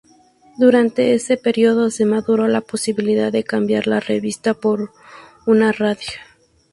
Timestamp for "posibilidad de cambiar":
2.61-3.85